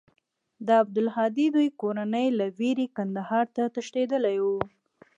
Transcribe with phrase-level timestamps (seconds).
[0.65, 4.61] د عبدالهادي دوى کورنۍ له وېرې کندهار ته تښتېدلې وه.